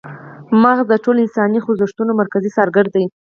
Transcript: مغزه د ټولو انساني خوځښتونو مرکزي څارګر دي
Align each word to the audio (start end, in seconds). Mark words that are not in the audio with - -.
مغزه 0.61 0.85
د 0.89 0.93
ټولو 1.03 1.19
انساني 1.23 1.59
خوځښتونو 1.63 2.11
مرکزي 2.21 2.49
څارګر 2.57 2.85
دي 2.95 3.05